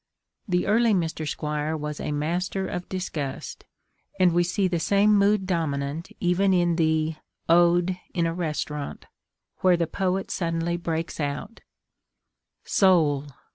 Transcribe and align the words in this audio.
The 0.47 0.65
early 0.65 0.95
Mr. 0.95 1.29
Squire 1.29 1.77
was 1.77 1.99
a 1.99 2.11
master 2.11 2.65
of 2.67 2.89
disgust, 2.89 3.65
and 4.19 4.31
we 4.33 4.41
see 4.43 4.67
the 4.67 4.79
same 4.79 5.15
mood 5.15 5.45
dominant 5.45 6.11
even 6.19 6.55
in 6.55 6.75
the 6.77 7.17
Ode: 7.47 7.99
In 8.11 8.25
a 8.25 8.33
Restaurant, 8.33 9.05
where 9.57 9.77
the 9.77 9.85
poet 9.85 10.31
suddenly 10.31 10.75
breaks 10.75 11.19
out: 11.19 11.59
Soul! 12.63 13.27